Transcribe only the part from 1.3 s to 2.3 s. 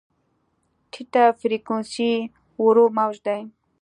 فریکونسي